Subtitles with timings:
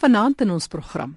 [0.00, 1.10] Vanaand in ons program.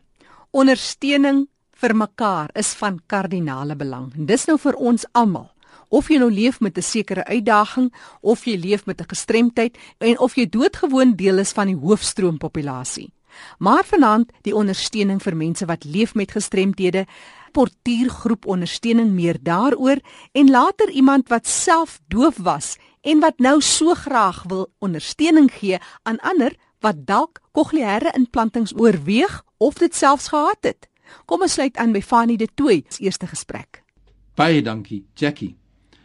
[0.52, 1.46] Ondersteuning
[1.80, 4.10] vir mekaar is van kardinale belang.
[4.18, 5.48] En dis nou vir ons almal.
[5.88, 10.20] Of jy nou leef met 'n sekere uitdaging of jy leef met 'n gestremdheid en
[10.20, 13.14] of jy doodgewoon deel is van die hoofstroompopulasie.
[13.58, 17.06] Maar vanaand die ondersteuning vir mense wat leef met gestremthede,
[17.52, 20.00] portuïergroep ondersteuning meer daaroor
[20.32, 25.80] en later iemand wat self doof was en wat nou so graag wil ondersteuning gee
[26.04, 30.90] aan ander wat dalk kokleaire implantings oorweeg of dit selfs gehad het.
[31.26, 33.84] Kom ons sluit aan by Fanny de Tooy se eerste gesprek.
[34.36, 35.56] Baie dankie, Jackie.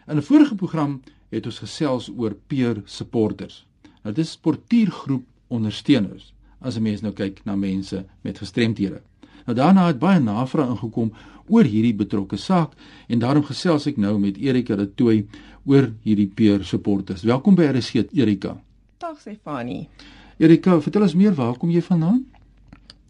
[0.06, 3.66] In 'n vorige program het ons gesels oor peer supporters.
[4.02, 9.00] Nou dis portuïergroep ondersteuners as 'n mens nou kyk na mense met gestremthede.
[9.46, 11.12] Nou daarna het baie navrae ingekom
[11.48, 12.72] oor hierdie betrokke saak
[13.08, 15.26] en daarom gesels ek nou met Erika de Tooy
[15.64, 17.22] oor hierdie peer supporters.
[17.22, 18.60] Welkom by RC Erika.
[18.98, 19.88] Dag Stefanie.
[20.38, 22.20] Erika, vertel ons meer, waar kom jy vandaan?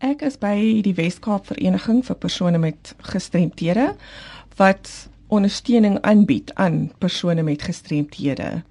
[0.00, 3.90] Ek is by die Wes-Kaap Vereniging vir persone met gestremthede
[4.57, 4.88] wat
[5.29, 8.62] ondersteuning aanbied aan persone met gestremthede.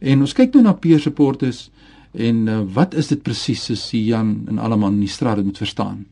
[0.00, 1.66] En ons kyk nou na peer supporters
[2.16, 6.06] en uh, wat is dit presies so Jan en almal in die straat moet verstaan?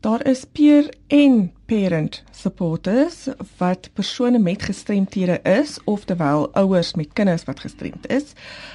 [0.00, 7.12] Daar is peer en parent supporters wat persone met gestremthede is of terwyl ouers met
[7.12, 8.32] kinders wat gestremd is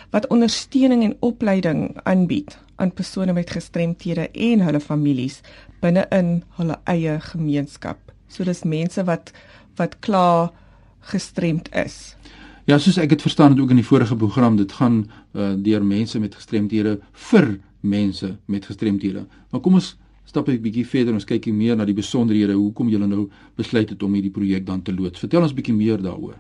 [0.10, 5.40] wat ondersteuning en opleiding aanbied aan persone met gestremthede en hulle families
[5.80, 8.00] binne in hulle eie gemeenskap.
[8.28, 9.32] So dis mense wat
[9.80, 10.52] wat klaar
[11.14, 12.16] gestremd is.
[12.66, 15.86] Ja, soos ek dit verstaan het ook in die vorige program, dit gaan uh, deur
[15.86, 17.00] mense met gestremthede
[17.30, 19.26] vir mense met gestremthede.
[19.50, 19.96] Maar kom ons
[20.32, 23.30] stap 'n bietjie verder ons kyk meer na die besonderhede hoekom julle nou
[23.60, 25.20] besluit het om hierdie projek dan te loods.
[25.20, 26.40] Vertel ons bietjie meer daaroor.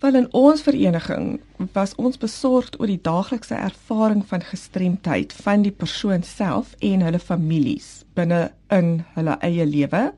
[0.00, 1.40] Wel in ons vereniging
[1.74, 7.18] was ons besorgd oor die daaglikse ervaring van gestremdheid van die persoon self en hulle
[7.18, 10.12] families binne in hulle eie lewe.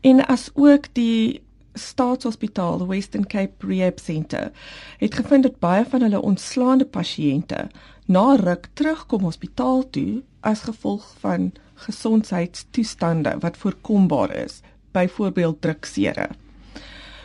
[0.00, 1.42] En as ook die
[1.74, 4.52] Staatshospitaal, Western Cape Rehab Centre,
[4.98, 7.66] het gevind dat baie van hulle ontslaande pasiënte
[8.06, 14.60] na ruk terugkom hospitaal toe as gevolg van gesondheidstoestande wat voorkombaar is,
[14.92, 16.28] byvoorbeeld druksere.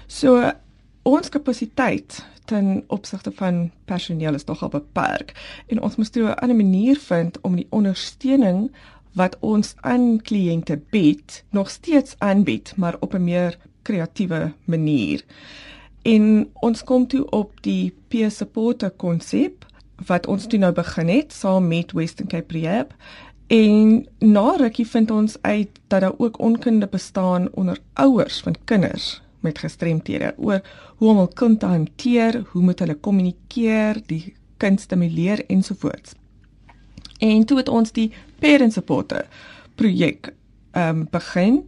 [0.07, 0.51] So
[1.03, 5.35] ons kapasiteit ten opsigte van personeel is nogal beperk
[5.67, 8.71] en ons moet 'n ander manier vind om die ondersteuning
[9.13, 13.57] wat ons aan kliënte bied nog steeds aanbied, maar op 'n meer
[13.89, 15.25] kreatiewe manier.
[16.07, 19.65] En ons kom toe op die peer support konsep
[20.07, 22.93] wat ons toe nou begin het saam met Western Cape Rehab
[23.49, 29.21] En na rukkie vind ons uit dat daar ook onkunde bestaan onder ouers van kinders
[29.39, 30.61] met gestremthede oor
[30.95, 36.13] hoe om hul kind te hanteer, hoe moet hulle kommunikeer, die kind stimuleer ensovoorts.
[37.17, 39.17] En toe het ons die parent support
[39.75, 40.33] projek
[40.71, 41.63] ehm um, begin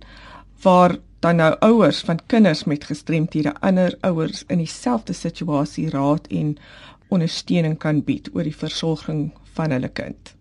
[0.61, 6.55] waar dan nou ouers van kinders met gestremthede ander ouers in dieselfde situasie raad en
[7.13, 10.33] ondersteuning kan bied oor die versorging van hulle kind.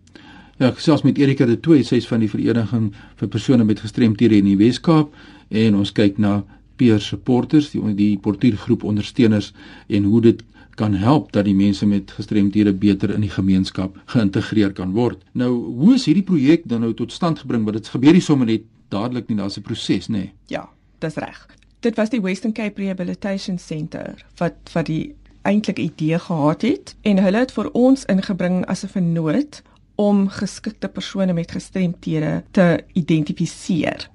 [0.57, 4.41] Ja, gesels met Erika de Tooy, sy is van die vereniging vir persone met gestremthede
[4.41, 5.13] in die Wes-Kaap
[5.49, 6.39] en ons kyk na
[6.81, 9.51] peer supporters, die die portuïergroep ondersteuners
[9.85, 10.43] en hoe dit
[10.81, 15.21] kan help dat die mense met gestremthede beter in die gemeenskap geïntegreer kan word.
[15.37, 17.67] Nou, hoe is hierdie projek dan nou tot stand gebring?
[17.67, 20.11] Want dit gebeur nie sommer net dadelik nie, daar's 'n proses, nê?
[20.11, 20.33] Nee.
[20.47, 20.69] Ja,
[20.99, 21.47] dis reg.
[21.79, 27.17] Dit was die Western Cape Rehabilitation Centre wat wat die eintlike idee gehad het en
[27.17, 29.61] hulle het vir ons ingebring as 'n vernoot
[29.95, 34.09] om geskikte persone met gestremthede te identifiseer.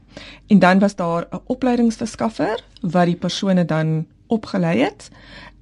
[0.47, 5.11] En dan was daar 'n opleidingsverskaffer wat die persone dan opgelei het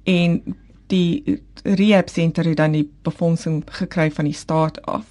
[0.03, 0.55] en
[0.87, 5.05] die rehab center het dan die befondsing gekry van die staat af.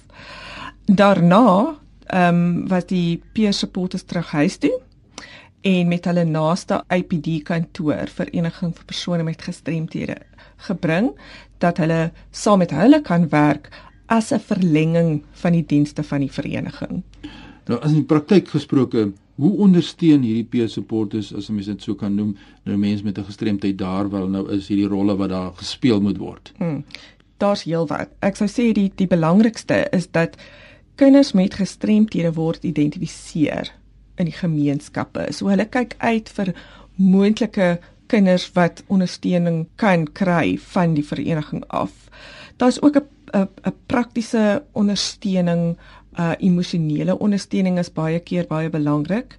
[0.85, 4.73] Daarna ehm um, was die peer supporters terug huis toe
[5.65, 10.17] en met hulle naaste IPD kantoor vereniging vir persone met gestremthede
[10.67, 11.11] gebring
[11.63, 13.71] dat hulle saam met hulle kan werk
[14.05, 17.03] as 'n verlenging van die dienste van die vereniging.
[17.65, 21.95] Nou as in die praktyk gesproke, hoe ondersteun hierdie peer supporters as mens dit so
[21.95, 25.51] kan noem, nou mense met 'n gestremdheid daar wel nou is hierdie rolle wat daar
[25.55, 26.53] gespeel moet word?
[26.57, 26.83] Hmm.
[27.37, 28.09] Daar's heelwat.
[28.19, 30.37] Ek sou sê die die belangrikste is dat
[30.95, 33.71] kinders met gestremthede word identifiseer
[34.15, 35.27] in die gemeenskappe.
[35.31, 36.53] So hulle kyk uit vir
[36.95, 41.91] moontlike kinders wat ondersteuning kan kry van die vereniging af.
[42.57, 45.77] Daar's ook 'n 'n 'n praktiese ondersteuning,
[46.19, 49.35] uh emosionele ondersteuning is baie keer baie belangrik.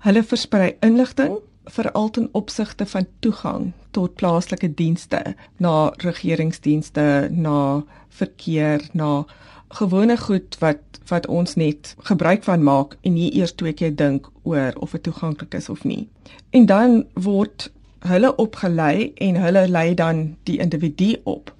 [0.00, 8.88] Hulle versprei inligting veral ten opsigte van toegang tot plaaslike dienste, na regeringsdienste, na verkeer,
[8.92, 9.24] na
[9.68, 14.30] gewone goed wat wat ons net gebruik van maak en nie eers twee keer dink
[14.42, 16.08] oor of dit toeganklik is of nie.
[16.50, 21.54] En dan word hulle opgelei en hulle lei dan die individu op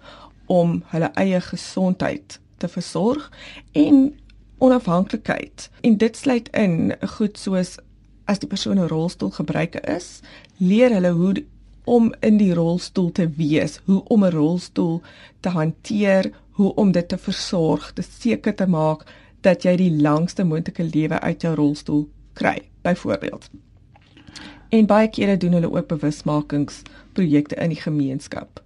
[0.47, 3.31] om hulle eie gesondheid te versorg
[3.73, 4.19] en
[4.59, 5.70] onafhanklikheid.
[5.81, 7.76] En dit sluit in goed soos
[8.25, 10.20] as die persoon 'n rolstoel gebruiker is,
[10.56, 11.44] leer hulle hoe
[11.87, 15.03] om in die rolstoel te wees, hoe om 'n rolstoel
[15.41, 19.06] te hanteer, hoe om dit te versorg, te seker te maak
[19.41, 23.50] dat jy die langste moontlike lewe uit jou rolstoel kry, byvoorbeeld.
[24.69, 28.62] En baie kere doen hulle ook bewusmakingsprojekte in die gemeenskap.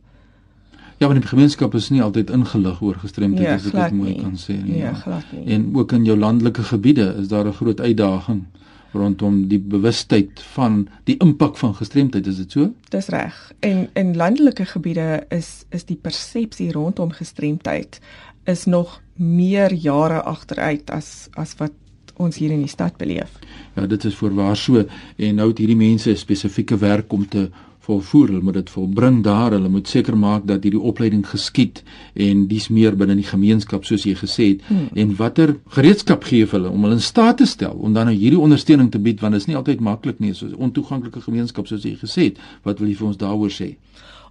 [0.97, 4.11] Ja, maar die gemeenskap is nie altyd ingelig oor gestremdheid ja, as ek dit mooi
[4.11, 4.21] nie.
[4.21, 4.79] kan sê nie.
[4.83, 5.47] Ja, glad nie.
[5.55, 8.45] En ook in jou landelike gebiede is daar 'n groot uitdaging
[8.93, 12.73] rondom die bewustheid van die impak van gestremdheid, is dit so?
[12.89, 13.53] Dis reg.
[13.61, 18.01] En in landelike gebiede is is die persepsie rondom gestremdheid
[18.45, 21.73] is nog meer jare agteruit as as wat
[22.21, 23.39] ons hier in die stad beleef.
[23.75, 24.85] Ja, dit is voorwaar so
[25.17, 27.51] en nou het hierdie mense 'n spesifieke werk om te
[27.91, 31.83] volvoer, hulle moet dit volbring daar, hulle moet seker maak dat hierdie opleiding geskied
[32.15, 34.89] en dis meer binne die gemeenskap soos jy gesê het hmm.
[35.03, 38.41] en watter gereedskap gee hulle om hulle in staat te stel om dan nou hierdie
[38.41, 41.85] ondersteuning te bied want dit is nie altyd maklik nie, so 'n ontoeganklike gemeenskap soos
[41.85, 42.39] jy gesê het.
[42.65, 43.77] Wat wil jy vir ons daaroor sê?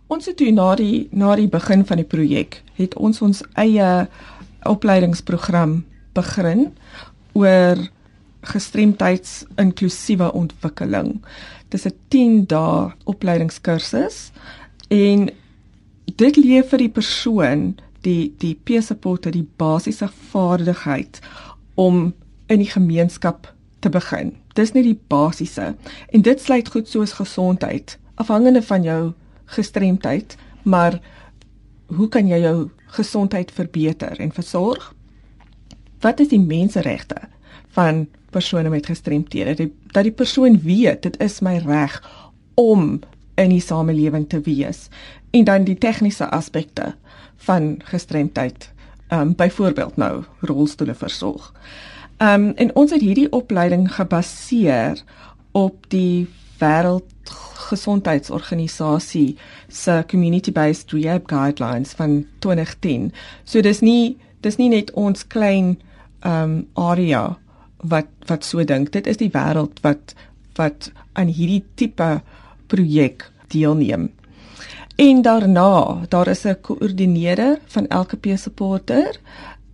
[0.08, 4.08] Ons het toe na die na die begin van die projek het ons ons eie
[4.66, 5.84] opleidingsprogram
[6.14, 6.72] begin
[7.34, 7.78] oor
[8.42, 11.20] gestremdheids inklusiewe ontwikkeling.
[11.70, 14.32] Dis 'n 10 dae opleidingskursus
[14.90, 15.30] en
[16.06, 21.20] dit leer vir die persoon die die peer support die basiese vaardigheid
[21.76, 22.14] om
[22.48, 24.36] in die gemeenskap te begin.
[24.54, 25.76] Dis nie die basiese
[26.10, 29.14] en dit sluit goed soos gesondheid afhangende van jou
[29.46, 31.00] gestremdheid, maar
[31.86, 34.94] hoe kan jy jou gesondheid verbeter en versorg?
[36.02, 37.18] Wat is die menseregte
[37.76, 42.02] van persone met gestremthede die, dat die persoon weet dit is my reg
[42.60, 43.00] om
[43.36, 44.88] in die samelewing te wees
[45.32, 46.96] en dan die tegniese aspekte
[47.36, 48.72] van gestremdheid
[49.10, 51.54] um byvoorbeeld nou rolstoele versorg.
[52.18, 55.04] Um en ons het hierdie opleiding gebaseer
[55.52, 56.28] op die
[56.60, 59.38] wêreldgesondheidsorganisasie
[59.68, 63.14] se community based rehab guidelines van 2010.
[63.44, 65.82] So dis nie dis nie net ons klein
[66.26, 67.38] um area
[67.82, 68.92] wat wat so dink.
[68.92, 70.16] Dit is die wêreld wat
[70.56, 72.22] wat aan hierdie tipe
[72.68, 74.10] projek deelneem.
[75.00, 79.20] En daarna, daar is 'n koördineerder van elke peer supporter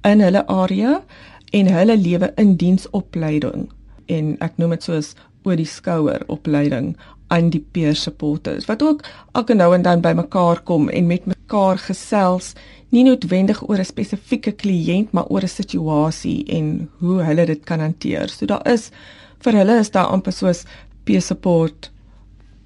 [0.04, 1.04] in hulle area
[1.52, 3.70] en hulle lewe in diensopleiding
[4.06, 5.14] en ek noem dit soos
[5.46, 6.94] oor die skouer opleiding
[7.28, 11.78] aan die peer supporters wat ook elke nou en dan bymekaar kom en met mekaar
[11.78, 12.54] gesels
[12.90, 17.80] nie noodwendig oor 'n spesifieke kliënt maar oor 'n situasie en hoe hulle dit kan
[17.80, 18.30] hanteer.
[18.30, 18.92] So daar is
[19.40, 20.64] vir hulle is daar amper soos
[21.04, 21.92] peer support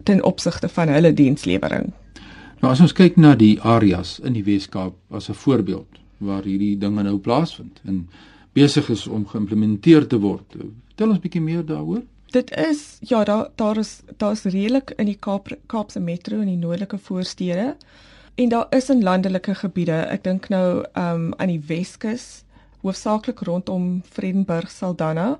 [0.04, 1.94] ten opsigte van hulle dienslewering.
[2.62, 6.78] Nou as ons kyk na die areas in die Weskaap as 'n voorbeeld waar hierdie
[6.78, 8.08] dinge nou plaasvind en
[8.54, 10.56] besig is om geïmplementeer te word.
[10.88, 12.02] Vertel ons bietjie meer daaroor.
[12.30, 16.58] Dit is ja, daar daar is daar's redelik in die Kaap Kaapse metro en die
[16.58, 17.76] noordelike voorstede.
[18.36, 22.44] En daar is in landelike gebiede, ek dink nou um aan die Weskus,
[22.82, 25.40] hoofsaaklik rondom Vredenburg, Saldanha,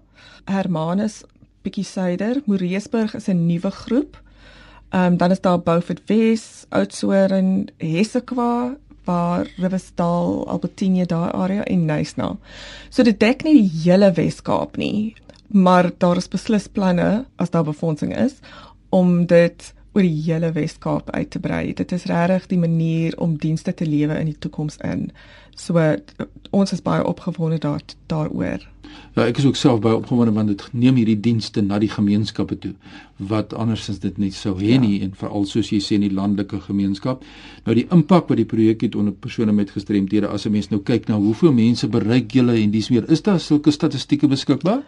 [0.50, 1.22] Hermanus
[1.62, 4.22] bietjie suider, Moreesburg is 'n nuwe groep.
[4.92, 12.38] Um dan is daar Beaufort Wes, Oudtshoorn, Hessequa, waar Riversdal, Albertinia daai area en Nysna.
[12.90, 15.16] So dit dek nie die hele Wes-Kaap nie,
[15.50, 18.40] maar daar is beslis planne as daar befondsing is
[18.90, 21.74] om dit oor die hele Wes-Kaap uit te brei.
[21.74, 25.10] Dit is regtig die manier om dienste te lewe in die toekoms in.
[25.58, 25.82] So
[26.56, 28.68] ons is baie opgewonde daar daaroor.
[29.14, 32.58] Ja, ek is ook self baie opgewonde want dit neem hierdie dienste na die gemeenskappe
[32.62, 32.74] toe
[33.32, 34.80] wat andersins dit net sou hê ja.
[34.82, 37.26] nie en veral soos jy sê in die landelike gemeenskap.
[37.66, 40.82] Nou die impak wat die projek het onder persone met gestremthede as 'n mens nou
[40.82, 44.84] kyk na hoeveel mense bereik julle en dis meer, is daar sulke statistieke beskikbaar?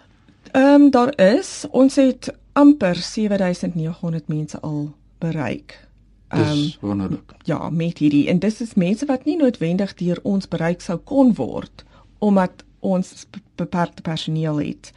[0.51, 5.87] Ehm um, daar is ons het amper 7900 mense al bereik.
[6.27, 7.33] Ehm um, wonderlik.
[7.43, 11.33] Ja, met hierdie en dis is mense wat nie noodwendig deur ons bereik sou kon
[11.33, 11.85] word
[12.17, 14.91] omdat ons beperkte personeel het.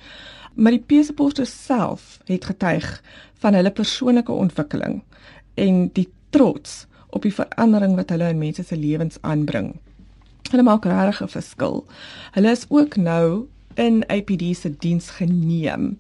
[0.55, 3.03] Maar die peeseporters self het getuig
[3.39, 5.03] van hulle persoonlike ontwikkeling
[5.55, 9.77] en die trots op die verandering wat hulle in mense se lewens aanbring.
[10.51, 11.85] Hulle maak regtig 'n verskil.
[12.33, 13.47] Hulle is ook nou
[13.81, 15.99] in APD se diens geneem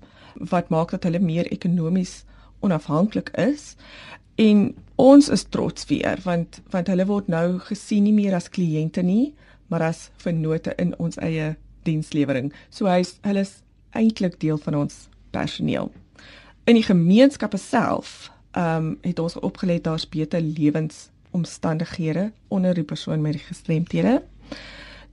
[0.50, 2.24] wat maak dat hulle meer ekonomies
[2.60, 3.74] onafhanklik is
[4.40, 9.02] en ons is trots weer want want hulle word nou gesien nie meer as kliënte
[9.02, 9.34] nie
[9.68, 11.54] maar as vennote in ons eie
[11.84, 12.52] dienslewering.
[12.70, 13.58] So hy's hulle is
[13.94, 15.90] eintlik deel van ons personeel.
[16.64, 23.20] In die gemeenskappe self, ehm um, het ons opgelet daar's beter lewensomstandighede onder die persoon
[23.20, 24.22] met die gestremthede.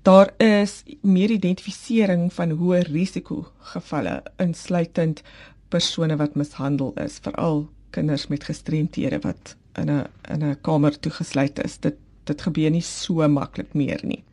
[0.01, 3.43] Daar is meer identifisering van hoë risiko
[3.74, 5.22] gevalle insluitend
[5.70, 11.63] persone wat mishandel is, veral kinders met gestremthede wat in 'n in 'n kamer toegesluit
[11.63, 11.77] is.
[11.77, 14.24] Dit dit gebeur nie so maklik meer nie.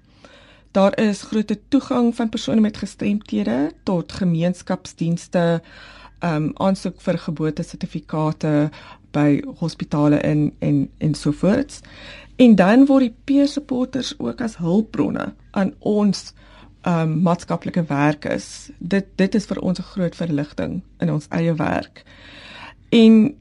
[0.72, 5.62] Daar is groot toegang van persone met gestremthede tot gemeenskapsdienste,
[6.18, 8.70] ehm um, aansoek vir geboortesertifikate
[9.10, 11.80] by hospitale en en en so voort.
[12.38, 16.32] En dan word die peer supporters ook as hulpbronne aan ons
[16.86, 18.70] um, maatskaplike werkers.
[18.78, 22.04] Dit dit is vir ons 'n groot verligting in ons eie werk.
[22.88, 23.34] En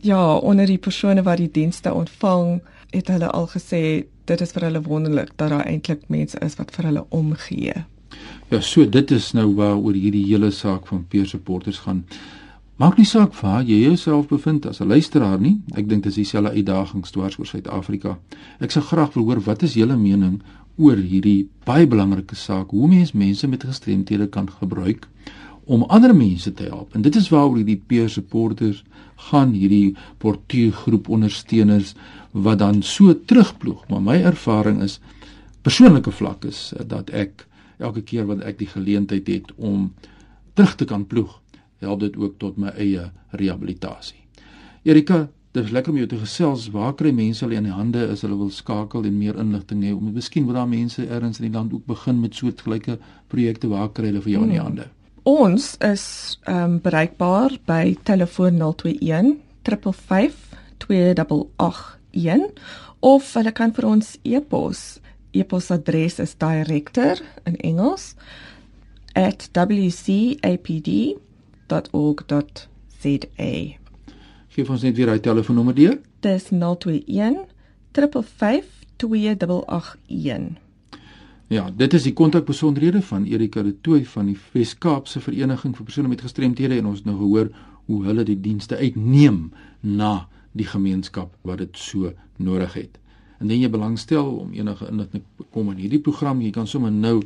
[0.00, 4.62] ja, onder die persone wat die dienste ontvang, het hulle al gesê dit is vir
[4.62, 7.84] hulle wonderlik dat daar eintlik mense is wat vir hulle omgee.
[8.48, 12.04] Ja, so dit is nou waar oor hierdie hele saak van peer supporters gaan.
[12.80, 15.60] Maak nie saak waar jy jouself bevind as 'n luisteraar nie.
[15.76, 18.18] Ek dink dis dieselfde uitdagings dwars oor Suid-Afrika.
[18.60, 20.40] Ek sou graag wil hoor wat is julle mening
[20.78, 25.08] oor hierdie baie belangrike saak, hoe mens mense met gestremthede kan gebruik
[25.64, 26.94] om ander mense te help.
[26.94, 28.84] En dit is waaroor hierdie peer supporters
[29.16, 31.94] gaan, hierdie portuïergroep ondersteuners
[32.32, 33.84] wat dan so terugploeg.
[33.88, 34.98] Maar my ervaring is
[35.62, 37.46] persoonlike vlak is dat ek
[37.78, 39.92] elke keer wat ek die geleentheid het om
[40.54, 41.41] terug te kan ploeg,
[41.86, 44.18] help dit ook tot my eie rehabilitasie.
[44.82, 46.70] Erika, dit is lekker om jou te gesels.
[46.74, 49.92] Waar kry mense hulle in die hande as hulle wil skakel en meer inligting hê?
[49.94, 52.98] Om miskien wil daar mense ergens in die land ook begin met soortgelyke
[53.32, 53.70] projekte.
[53.70, 54.70] Waar kry hulle vir jou in die hmm.
[54.70, 54.88] hande?
[54.88, 54.98] Hmm.
[55.22, 56.04] Ons is
[56.50, 60.34] ehm um, bereikbaar by telefoon 021 355
[60.82, 62.50] 2881
[63.00, 64.80] of hulle kan vir ons e-pos.
[65.32, 68.16] E-posadres is director in Engels
[71.72, 73.80] @wcapd.org.za.
[74.52, 76.00] Geef ons net weer daai telefoonnommer deur.
[76.20, 77.46] Dis 021
[77.90, 78.64] 355
[78.96, 80.60] 2881.
[81.52, 86.08] Ja, dit is die kontakbesonderhede van Erika de Tooy van die Wes-Kaapse Vereniging vir persone
[86.08, 87.50] met gestremthede en ons nou gehoor
[87.84, 89.50] hoe hulle die dienste uitneem
[89.80, 92.98] na die gemeenskap wat dit so nodig het.
[93.40, 97.20] Indien jy belangstel om enige inligting kom in hierdie program, jy kan sommer nou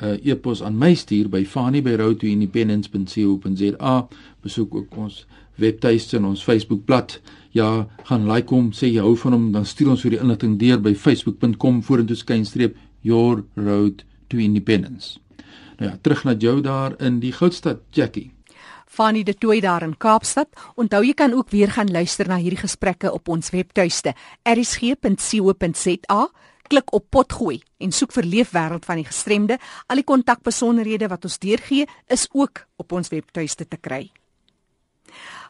[0.00, 4.08] 'n uh, e-pos aan my stuur by fani@roadtoindependence.co.za.
[4.40, 7.20] Besoek ook ons webtuiste en ons Facebookblad.
[7.50, 10.58] Ja, gaan like hom, sê jy hou van hom, dan stuur ons vir die inligting
[10.58, 15.18] deur by facebook.com vorentoe skynstreep your road to independence.
[15.78, 18.36] Nou ja, terug na jou daar in die Goudstad, Jackie.
[18.86, 20.48] Fanny de Tooi daar in Kaapstad.
[20.74, 26.20] Onthou jy kan ook weer gaan luister na hierdie gesprekke op ons webtuiste erisg.co.za.
[26.68, 29.58] Klik op potgooi en soek vir Leefwêreld van die gestremde.
[29.86, 34.10] Al die kontakbesonderhede wat ons deurgee is ook op ons webtuiste te kry.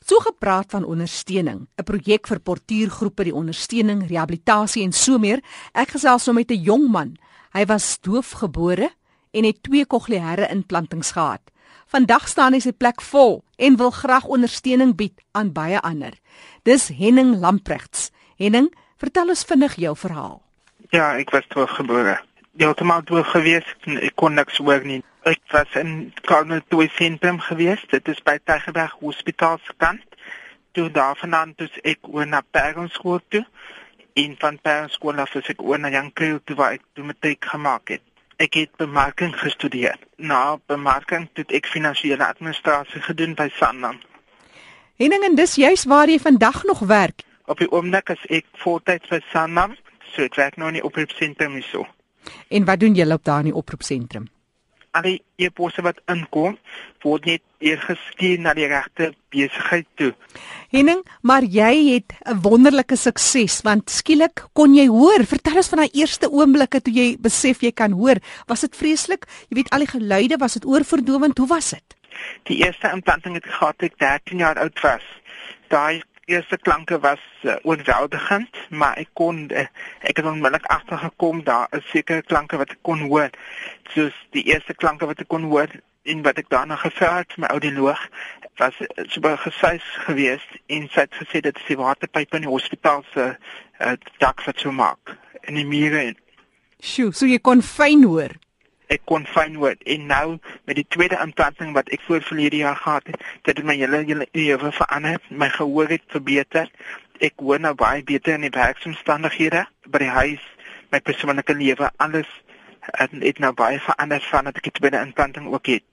[0.07, 5.43] So gepraat van ondersteuning, 'n projek vir portuïergroepe, die ondersteuning, rehabilitasie en so meer.
[5.73, 7.17] Ek gesels nou met 'n jong man
[7.57, 8.91] Hy was doofgebore
[9.33, 11.41] en het twee kokleaire implantings gehad.
[11.89, 16.13] Vandag staan hy sy plek vol en wil graag ondersteuning bied aan baie ander.
[16.69, 18.11] Dis Henning Lamprechts.
[18.37, 18.69] Henning,
[19.01, 20.46] vertel ons vinnig jou verhaal.
[20.91, 22.21] Ja, ek was doofgebore.
[22.57, 25.03] Heeltemal doof gewees en ek kon niks hoor nie.
[25.27, 27.83] Ek was in Karmel toe sentrum gewees.
[27.91, 30.05] Dit is by Tygerberg Hospitaal se kant.
[30.73, 33.45] Toe daarvandaan toe ek oor na Bergenskool toe
[34.17, 37.93] en van perskool af as ek oor na Jankreil toe waar ek toe matriek gemaak
[37.97, 38.05] het.
[38.41, 39.97] Ek het bemarking gestudeer.
[40.17, 43.99] Na bemarking het ek finansiële administrasie gedoen by Sanlam.
[44.97, 47.27] Henning en dis juis waar jy vandag nog werk.
[47.45, 49.77] Op die oomblik as ek voltyds by Sanlam,
[50.17, 51.87] so ek werk nou op die sentrum nie so.
[52.51, 54.27] En wat doen jy op daar in die oproepsentrum?
[54.97, 56.57] alle e-posse wat inkom
[57.05, 60.11] word net eergestuur na die regte besigheid toe.
[60.75, 65.25] Henning, maar jy het 'n wonderlike sukses want skielik kon jy hoor.
[65.25, 68.17] Vertel ons van daai eerste oomblikke toe jy besef jy kan hoor.
[68.47, 69.27] Was dit vreeslik?
[69.49, 71.39] Jy weet al die geluide, was dit oorverdowend?
[71.39, 71.97] Hoe was dit?
[72.45, 75.03] Die eerste implanting het gehad ek 13 jaar oud was.
[75.69, 79.67] Daai eerste klanke was uh, oorweldigend, maar ek kon uh,
[80.03, 83.31] ek het onmiddellik agtergekom daar is sekere klanke wat ek kon hoor.
[83.95, 85.71] Soos die eerste klanke wat ek kon hoor
[86.07, 88.03] en wat ek daarna gevra het my audioloog
[88.59, 92.51] was eh, so gesuis geweest en sy het gesê dit is die waterpyp in die
[92.53, 95.17] hospitaal se uh, dak wat so maak
[95.51, 96.09] in die mure.
[96.81, 98.35] Sjoe, so jy kon fyn hoor
[98.93, 102.77] ek kon fyn word en nou met die tweede implanting wat ek voor verlede jaar
[102.77, 105.21] gehad het, dit het my hele lewe verander.
[105.31, 106.71] My gehoor het verbeter.
[107.19, 110.43] Ek hoor nou baie beter in die werksomstandighede by die huis,
[110.93, 112.31] my persoonlike lewe, alles
[113.03, 115.85] en dit nou baie verander van dat ek die tweede implanting ook het.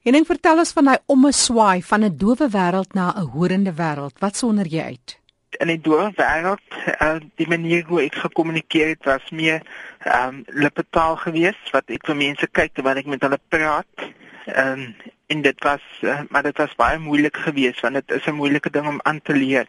[0.00, 4.16] Henning, vertel ons van daai ommeswaai van 'n dowe wêreld na 'n horende wêreld.
[4.18, 5.19] Wat sonder jy uit?
[5.58, 9.62] In die dowe wêreld, uh, die manier hoe ek gekommunikeer het was meer
[9.98, 14.06] ehm um, lippetaal geweest wat ek vir mense kyk terwyl ek met hulle praat.
[14.46, 14.94] Ehm um,
[15.30, 18.70] en dit was uh, maar dit was baie moeilik geweest want dit is 'n moeilike
[18.70, 19.66] ding om aan te leer.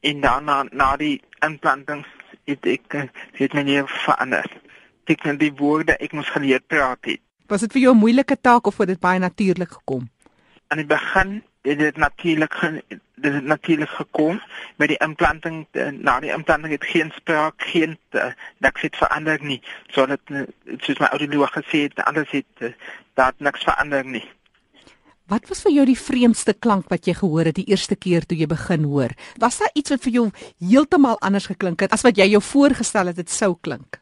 [0.00, 2.08] En daarna na die implantings
[2.44, 4.46] het ek eh, het my nie verander.
[5.08, 7.20] Ek het die woorde ek moes geleer praat het.
[7.48, 10.08] Was dit vir jou 'n moeilike taak of het dit baie natuurlik gekom?
[10.68, 12.56] Aan die begin het dit natuurlik
[13.18, 14.40] dit het natuurlik gekom
[14.76, 17.98] met die implanting eh, na die implanting het geen spraak geen
[18.58, 19.62] niks het verander nie.
[19.90, 20.20] So dat
[20.78, 22.74] soos my ouer gesê het, alles het
[23.14, 24.24] daar niks verander nie.
[25.28, 28.36] Wat was vir jou die vreemdste klank wat jy gehoor het die eerste keer toe
[28.38, 29.12] jy begin hoor?
[29.36, 30.22] Was daar iets wat vir jou
[30.64, 34.00] heeltemal anders geklink het as wat jy jou voorgestel het dit sou klink?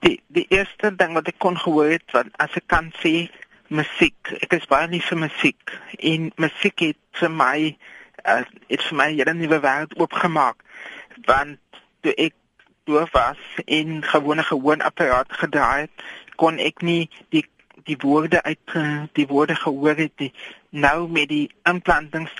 [0.00, 3.28] Die die eerste ding wat ek kon gehoor het wat as ek kan sê
[3.72, 4.32] musiek.
[4.44, 7.56] Ek is baie lief vir musiek en musiek het vir my
[8.24, 10.62] uh, het vir my 'n nuwe wêreld oopgemaak.
[11.26, 11.58] Want
[12.00, 12.34] toe ek
[12.84, 15.96] doof was en gewone gehoorapparaat gedraai het,
[16.36, 17.46] kon ek nie die
[17.84, 20.32] die woorde uit eh, die woorde gehoor het die,
[20.70, 22.32] nou met die implantings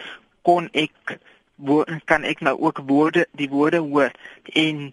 [0.46, 1.18] kon ek
[1.56, 4.10] wo, kan ek nou ook woorde die woorde hoor
[4.52, 4.92] en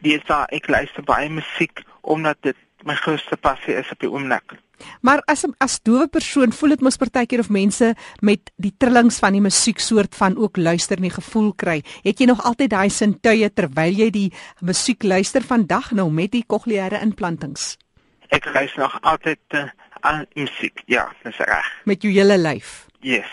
[0.00, 2.56] dis daar ek luister baie musiek omdat dit
[2.88, 4.56] my grootste passie is op die oomblik.
[5.04, 7.92] Maar as as dowe persoon voel dit mos partykeer of mense
[8.24, 11.80] met die trillings van die musiek soort van ook luister en die gevoel kry.
[12.04, 14.28] Het jy nog altyd daai sintuie terwyl jy die
[14.64, 17.76] musiek luister vandag nou met die cochleaire implantings?
[18.30, 19.68] Ek luister nog altyd uh,
[20.00, 20.82] aan musiek.
[20.86, 21.68] Ja, dis reg.
[21.84, 22.86] Met jou hele lyf.
[23.00, 23.28] Yes.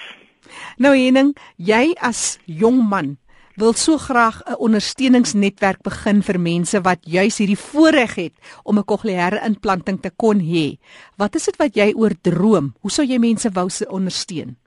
[0.78, 3.16] Nou Henning, jy as jong man
[3.58, 8.34] wil so graag 'n ondersteuningsnetwerk begin vir mense wat juis hierdie voorreg het
[8.64, 10.78] om 'n cochleaire implanting te kon hê.
[11.18, 12.76] Wat is dit wat jy oor droom?
[12.82, 14.58] Hoe sou jy mense wou se ondersteun?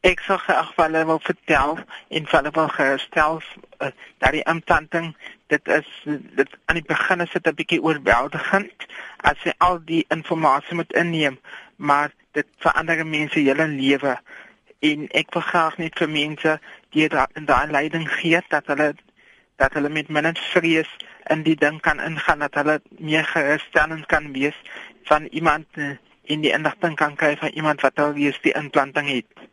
[0.00, 3.40] Ek sou graag vir hulle wil vertel en vir hulle wil herstel
[3.80, 5.88] uh, dat die implanting dit is
[6.36, 10.92] dit aan die begin is dit 'n bietjie oorweldigend as jy al die inligting moet
[10.92, 11.38] inneem,
[11.76, 14.18] maar dit verander mense hele lewe
[14.80, 16.56] en ek wil graag net vir mense
[16.96, 18.94] die in daai leiding gee dat hulle
[19.60, 20.88] dat hulle met minder vrees
[21.28, 24.56] in die ding kan ingaan dat hulle meer gerusstellend kan wees
[25.04, 29.08] van iemand in eh, die inligting kan kry van iemand wat al weer die implanting
[29.08, 29.48] het.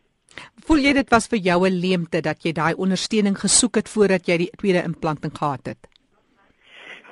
[0.64, 4.26] Voel jy dit was vir jou 'n leemte dat jy daai ondersteuning gesoek het voordat
[4.26, 5.88] jy die tweede implanting gehad het?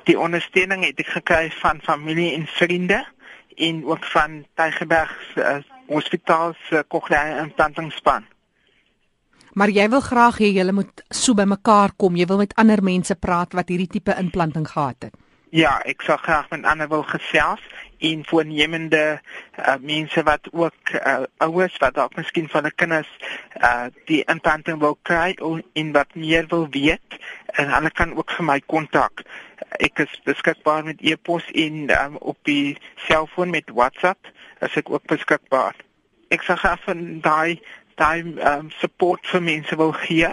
[0.04, 3.04] Die ondersteuning het ek gekry van familie en vriende
[3.56, 8.26] en ook van Tygerberg uh, Hospitaal se cochleaire implantingspan.
[9.56, 12.16] Maar jy wil graag hê julle moet so bymekaar kom.
[12.16, 15.14] Jy wil met ander mense praat wat hierdie tipe implanting gehad het.
[15.56, 17.62] Ja, ek sou graag met ander wil gesels
[18.04, 23.08] en voornemende uh, mense wat ook uh, ouers wat dalk miskien van 'n kinders
[23.62, 25.32] uh, die implanting wil kry
[25.72, 27.16] en wat meer wil weet
[27.56, 29.22] en hulle kan ook vir my kontak.
[29.80, 32.76] Ek is beskikbaar met e-pos en um, op die
[33.08, 34.28] selfoon met WhatsApp
[34.60, 35.76] as ek ook beskikbaar.
[36.28, 37.60] Ek sal graag van daai
[37.96, 40.28] daai um, support vir mense wil gee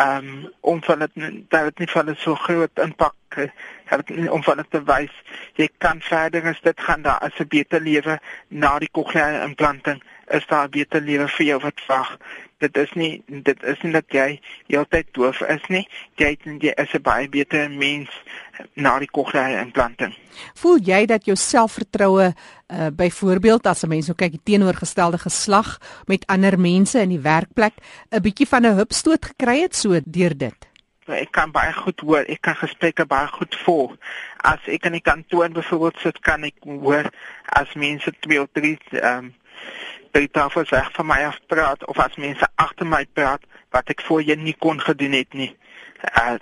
[0.00, 1.10] um, om van dit
[1.48, 5.14] dat dit nie van 'n so groot impak het om van dit te wys
[5.54, 8.18] jy kan verder as dit gaan daar as 'n beter lewe
[8.48, 12.18] na die cochleaire implanting is daar 'n beter lewe vir jou wat wag
[12.60, 14.28] dit is nie dit is nie dat jy
[14.68, 15.86] heeltyd doof is nie.
[16.20, 18.10] Jy jy is 'n baie beter mens
[18.74, 20.14] na die cochleaire implanting.
[20.54, 25.78] Voel jy dat jou selfvertroue uh, byvoorbeeld as 'n mens nou kyk die teenoorgestelde geslag
[26.06, 27.74] met ander mense in die werkplek
[28.10, 30.68] 'n bietjie van 'n hupstoot gekry het so deur dit?
[31.06, 33.96] Ek kan baie goed hoor, ek kan gesprekke baie goed volg.
[34.36, 37.10] As ek in die kantoor byvoorbeeld sit, kan ek hoor
[37.46, 39.34] as mense twee of drie ehm um,
[40.12, 44.02] by tafels weg van my af praat of as mense agter my praat wat ek
[44.06, 45.52] voorheen nie kon gedoen het nie.
[46.14, 46.38] Uh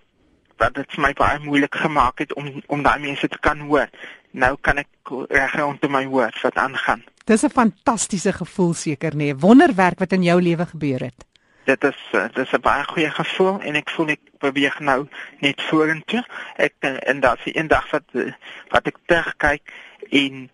[0.59, 3.87] wat dit vir my baie moeilik gemaak het om om daai mense te kan hoor.
[4.31, 7.05] Nou kan ek reg rondom my hoor wat aangaan.
[7.25, 9.17] Dis 'n fantastiese gevoel seker nê.
[9.31, 9.37] Nee.
[9.37, 11.29] Wonderwerk wat in jou lewe gebeur het
[11.69, 15.01] dit is eh, dit is 'n baie goeie gevoel en ek voel ek beweeg nou
[15.39, 16.25] net vorentoe.
[16.57, 18.33] Ek eh, en daar's eendag wat eh,
[18.69, 19.73] wat ek terugkyk
[20.11, 20.51] en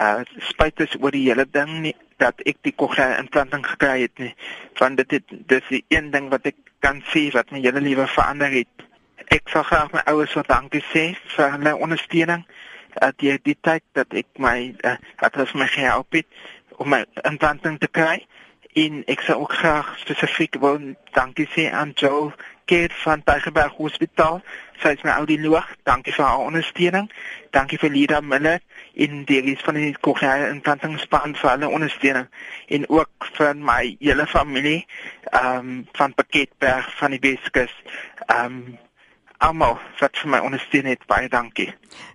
[0.00, 4.18] uh spyt is oor die hele ding nie dat ek die cochlear implanting gekry het
[4.22, 4.34] nie.
[4.78, 8.06] Want dit het dis die een ding wat ek kan sê wat my hele lewe
[8.08, 8.86] verander het.
[9.30, 11.04] Ek sal graag my ouers wat dankie sê
[11.36, 12.44] vir hulle ondersteuning.
[12.96, 16.26] Dat die die tyd dat ek my uh, dat het my gehelp het
[16.80, 18.18] om my implanting te kry
[18.80, 20.78] en ek sou ook graag spesifiek wil
[21.16, 22.30] dankie sê aan Joe
[22.70, 24.42] Kerr van Tygerberg Hospitaal.
[24.78, 25.66] Sy is my audioloog.
[25.82, 27.08] Dankie vir haar ondersteuning.
[27.50, 28.60] Dankie vir Lida Miller
[28.92, 32.28] in die res van die kokleaire implantingspan vir hulle ondersteuning
[32.76, 34.86] en ook vir my hele familie
[35.30, 37.74] ehm um, van Pakketberg van die Weskus.
[38.26, 38.78] Ehm um,
[39.40, 41.68] almal wat vir my ondersteun het baie dankie.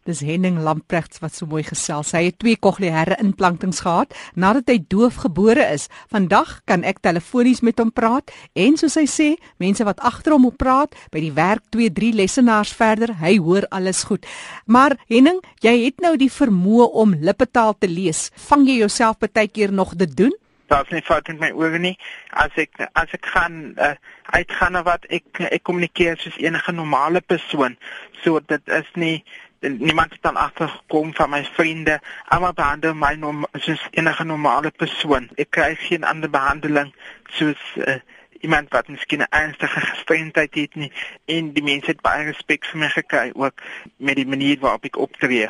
[0.05, 2.13] Dis Henning Lamprecht wat so mooi gesels.
[2.15, 5.87] Hy het twee kokleaire implantings gehad nadat hy doof gebore is.
[6.13, 9.29] Vandag kan ek telefonies met hom praat en soos hy sê,
[9.61, 13.67] mense wat agter hom op praat by die werk 2, 3 lessenaars verder, hy hoor
[13.73, 14.25] alles goed.
[14.65, 18.29] Maar Henning, jy het nou die vermoë om lippetaal te lees.
[18.49, 20.33] Vang jy jouself baie keer nog dit doen?
[20.67, 21.95] Daar's nie fout met my ore nie.
[22.29, 23.95] As ek as ek gaan uh,
[24.35, 27.77] uitgaan of wat ek ek kommunikeer soos enige normale persoon.
[28.23, 29.23] So dit is nie
[29.65, 31.99] niemand het dan agtergekom van my vriende.
[32.27, 35.29] Almal behandel my norm, soos enige normale persoon.
[35.41, 36.93] Ek kry geen ander behandeling
[37.33, 37.97] soos uh,
[38.45, 40.91] iemand wat miskien 'n ernstige gestremdheid het nie.
[41.25, 43.61] En die mense het baie respek vir my gekry ook
[43.97, 45.49] met die manier waarop ek optree.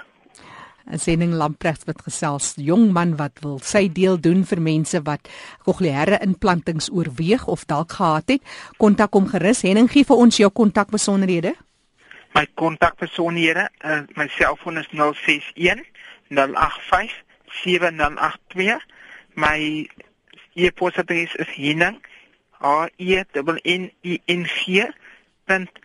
[0.86, 5.30] 'n sending Lamprecht wat gesels jong man wat wil sy deel doen vir mense wat
[5.65, 8.41] kokleaire implantings oorweeg of dalk gehad het.
[8.78, 9.62] Kontak hom gerus.
[9.62, 11.56] Henning gee vir ons jou kontakbesonderhede.
[12.36, 15.86] My kontakbesonderhede, uh, my selfoon is 061
[16.30, 17.24] 085
[17.63, 18.80] 7082.
[19.34, 19.89] My
[20.54, 21.98] e-posadres is henning
[22.62, 23.24] a e
[23.63, 24.86] n i n g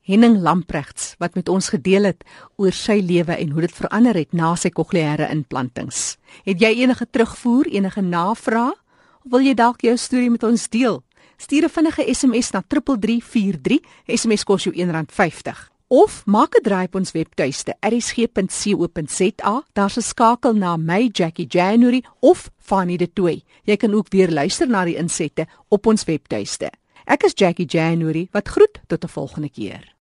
[0.10, 2.24] Henning Lamprechts wat met ons gedeel het
[2.58, 6.18] oor sy lewe en hoe dit verander het na sy kokleaire implantings.
[6.48, 11.04] Het jy enige terugvoer, enige navrae of wil jy dalk jou storie met ons deel?
[11.38, 13.80] Stuur 'n vinnige SMS na 3343.
[14.08, 15.70] SMS kos jou R1.50.
[15.88, 19.64] Of maak 'n draai op ons webtuiste erisg.co.za.
[19.74, 23.44] Daar's 'n skakel na my Jackie January of Fanny de Tooi.
[23.64, 26.72] Jy kan ook weer luister na die insette op ons webtuiste.
[27.06, 29.98] Ek is Jackie January wat groet tot 'n volgende keer.